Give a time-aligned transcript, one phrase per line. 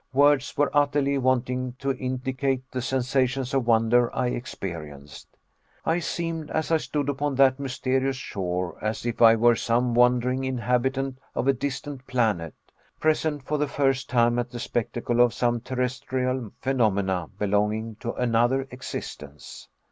[0.13, 5.27] Words were utterly wanting to indicate the sensations of wonder I experienced.
[5.85, 10.43] I seemed, as I stood upon that mysterious shore, as if I were some wandering
[10.43, 12.55] inhabitant of a distant planet,
[12.99, 18.67] present for the first time at the spectacle of some terrestrial phenomena belonging to another
[18.71, 19.67] existence.